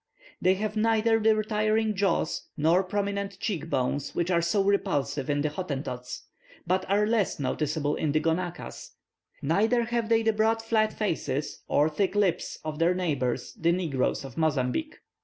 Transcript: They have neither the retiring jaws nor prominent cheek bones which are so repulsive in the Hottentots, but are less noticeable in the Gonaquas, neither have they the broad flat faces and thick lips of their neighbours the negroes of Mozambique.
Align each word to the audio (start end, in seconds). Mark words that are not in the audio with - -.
They 0.41 0.55
have 0.55 0.75
neither 0.75 1.19
the 1.19 1.35
retiring 1.35 1.95
jaws 1.95 2.47
nor 2.57 2.81
prominent 2.83 3.37
cheek 3.39 3.69
bones 3.69 4.15
which 4.15 4.31
are 4.31 4.41
so 4.41 4.63
repulsive 4.63 5.29
in 5.29 5.41
the 5.41 5.49
Hottentots, 5.51 6.23
but 6.65 6.89
are 6.89 7.05
less 7.05 7.39
noticeable 7.39 7.93
in 7.95 8.11
the 8.11 8.19
Gonaquas, 8.19 8.93
neither 9.43 9.83
have 9.83 10.09
they 10.09 10.23
the 10.23 10.33
broad 10.33 10.59
flat 10.63 10.91
faces 10.91 11.61
and 11.69 11.93
thick 11.93 12.15
lips 12.15 12.57
of 12.63 12.79
their 12.79 12.95
neighbours 12.95 13.53
the 13.53 13.71
negroes 13.71 14.25
of 14.25 14.37
Mozambique. 14.37 14.95